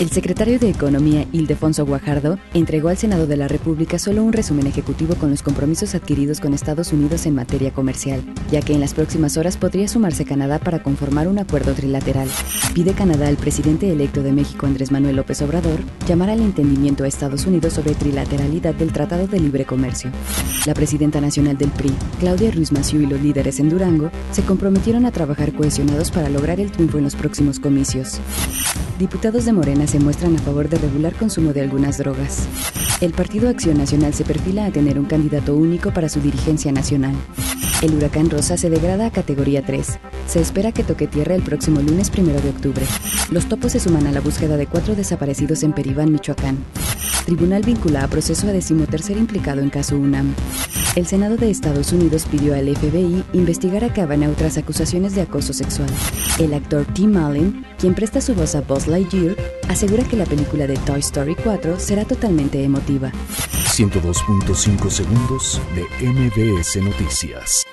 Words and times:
El 0.00 0.10
secretario 0.10 0.58
de 0.58 0.68
Economía, 0.68 1.26
Ildefonso 1.32 1.86
Guajardo, 1.86 2.38
entregó 2.54 2.88
al 2.88 2.96
Senado 2.96 3.28
de 3.28 3.36
la 3.36 3.46
República 3.46 4.00
solo 4.00 4.24
un 4.24 4.32
resumen 4.32 4.66
ejecutivo 4.66 5.14
con 5.14 5.30
los 5.30 5.42
compromisos 5.42 5.94
adquiridos 5.94 6.40
con 6.40 6.54
Estados 6.54 6.92
Unidos 6.92 7.24
en 7.26 7.36
materia 7.36 7.72
comercial, 7.72 8.20
ya 8.50 8.62
que 8.62 8.72
en 8.72 8.80
las 8.80 8.94
próximas 8.94 9.36
horas 9.36 9.56
podría 9.56 9.86
sumarse 9.86 10.24
Canadá 10.24 10.58
para 10.58 10.82
conformar 10.82 11.28
un 11.28 11.38
acuerdo 11.38 11.72
trilateral. 11.74 12.28
Pide 12.74 12.94
Canadá 12.94 13.28
al 13.28 13.36
presidente 13.36 13.92
electo 13.92 14.24
de 14.24 14.32
México, 14.32 14.66
Andrés 14.66 14.90
Manuel 14.90 15.14
López 15.14 15.40
Obrador, 15.42 15.78
llamar 16.08 16.30
al 16.30 16.40
entendimiento 16.40 17.04
a 17.04 17.06
Estados 17.06 17.46
Unidos 17.46 17.74
sobre 17.74 17.94
trilateralidad 17.94 18.74
del 18.74 18.92
Tratado 18.92 19.28
de 19.28 19.38
Libre 19.38 19.66
Comercio. 19.66 20.10
La 20.66 20.74
presidenta 20.74 21.20
nacional 21.20 21.56
del 21.58 21.70
PRI, 21.70 21.92
Claudia 22.18 22.50
Ruiz 22.50 22.72
Massieu 22.72 23.02
y 23.02 23.06
los 23.06 23.20
líderes 23.20 23.60
en 23.60 23.68
Durango 23.68 24.10
se 24.32 24.42
comprometieron 24.42 25.06
a 25.06 25.12
trabajar 25.12 25.52
cohesionados 25.52 26.10
para 26.10 26.28
lograr 26.28 26.58
el 26.58 26.72
triunfo 26.72 26.98
en 26.98 27.04
los 27.04 27.14
próximos 27.14 27.60
comicios. 27.60 28.20
Diputados 29.02 29.44
de 29.44 29.52
Morena 29.52 29.88
se 29.88 29.98
muestran 29.98 30.36
a 30.36 30.38
favor 30.38 30.68
de 30.68 30.78
regular 30.78 31.12
consumo 31.14 31.52
de 31.52 31.60
algunas 31.60 31.98
drogas. 31.98 32.46
El 33.00 33.12
Partido 33.12 33.48
Acción 33.48 33.78
Nacional 33.78 34.14
se 34.14 34.24
perfila 34.24 34.66
a 34.66 34.70
tener 34.70 34.96
un 34.96 35.06
candidato 35.06 35.56
único 35.56 35.90
para 35.90 36.08
su 36.08 36.20
dirigencia 36.20 36.70
nacional. 36.70 37.16
El 37.82 37.94
huracán 37.96 38.30
Rosa 38.30 38.56
se 38.56 38.70
degrada 38.70 39.06
a 39.06 39.10
categoría 39.10 39.66
3. 39.66 39.98
Se 40.28 40.40
espera 40.40 40.70
que 40.70 40.84
toque 40.84 41.08
tierra 41.08 41.34
el 41.34 41.42
próximo 41.42 41.80
lunes 41.80 42.12
1 42.16 42.32
de 42.40 42.50
octubre. 42.50 42.86
Los 43.32 43.48
topos 43.48 43.72
se 43.72 43.80
suman 43.80 44.06
a 44.06 44.12
la 44.12 44.20
búsqueda 44.20 44.56
de 44.56 44.68
cuatro 44.68 44.94
desaparecidos 44.94 45.64
en 45.64 45.72
Peribán, 45.72 46.12
Michoacán. 46.12 46.58
Tribunal 47.26 47.62
vincula 47.62 48.04
a 48.04 48.08
proceso 48.08 48.46
a 48.46 48.52
decimotercer 48.52 49.16
implicado 49.16 49.62
en 49.62 49.70
caso 49.70 49.96
UNAM. 49.96 50.32
El 50.94 51.06
Senado 51.06 51.36
de 51.36 51.50
Estados 51.50 51.92
Unidos 51.92 52.26
pidió 52.30 52.54
al 52.54 52.68
FBI 52.68 53.24
investigar 53.32 53.82
a 53.82 53.92
Kavanaugh 53.92 54.34
tras 54.36 54.58
acusaciones 54.58 55.16
de 55.16 55.22
acoso 55.22 55.52
sexual. 55.52 55.88
El 56.38 56.54
actor 56.54 56.86
Tim 56.94 57.16
Allen, 57.16 57.64
quien 57.78 57.94
presta 57.94 58.20
su 58.20 58.34
voz 58.34 58.54
a 58.54 58.60
Buzz 58.60 58.86
Lightyear, 58.86 59.34
asegura 59.68 60.04
que 60.04 60.16
la 60.16 60.26
película 60.26 60.68
de 60.68 60.76
Toy 60.76 61.00
Story 61.00 61.34
4 61.34 61.80
será 61.80 62.04
totalmente 62.04 62.62
emotiva. 62.62 63.10
102.5 63.72 64.90
segundos 64.90 65.60
de 65.74 66.06
MBS 66.06 66.76
Noticias. 66.76 67.64